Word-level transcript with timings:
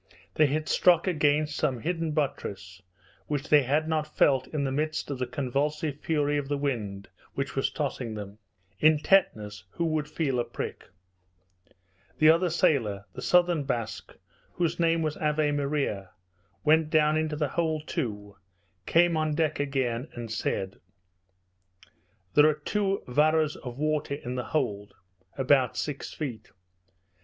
They 0.33 0.47
had 0.47 0.67
struck 0.67 1.05
against 1.05 1.55
some 1.55 1.81
hidden 1.81 2.11
buttress 2.13 2.81
which 3.27 3.49
they 3.49 3.61
had 3.61 3.87
not 3.87 4.07
felt 4.17 4.47
in 4.47 4.63
the 4.63 4.71
midst 4.71 5.11
of 5.11 5.19
the 5.19 5.27
convulsive 5.27 5.99
fury 5.99 6.37
of 6.39 6.47
the 6.47 6.57
wind 6.57 7.07
which 7.35 7.55
was 7.55 7.69
tossing 7.69 8.15
them. 8.15 8.39
In 8.79 8.97
tetanus 8.97 9.63
who 9.69 9.85
would 9.85 10.07
feel 10.09 10.39
a 10.39 10.43
prick? 10.43 10.85
The 12.17 12.31
other 12.31 12.49
sailor, 12.49 13.05
the 13.13 13.21
southern 13.21 13.63
Basque, 13.63 14.15
whose 14.53 14.79
name 14.79 15.03
was 15.03 15.17
Ave 15.17 15.51
Maria, 15.51 16.09
went 16.63 16.89
down 16.89 17.15
into 17.15 17.35
the 17.35 17.49
hold, 17.49 17.85
too, 17.87 18.37
came 18.87 19.15
on 19.15 19.35
deck 19.35 19.59
again, 19.59 20.07
and 20.15 20.31
said, 20.31 20.79
"There 22.33 22.49
are 22.49 22.55
two 22.55 23.03
varas 23.07 23.55
of 23.57 23.77
water 23.77 24.15
in 24.15 24.33
the 24.33 24.45
hold." 24.45 24.95
About 25.37 25.77
six 25.77 26.11
feet. 26.11 26.49